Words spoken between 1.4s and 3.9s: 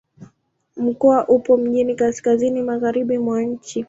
mjini kaskazini-magharibi mwa nchi.